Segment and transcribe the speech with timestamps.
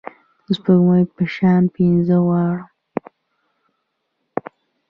[0.45, 2.67] د سپوږمۍ په شان ښځه غواړم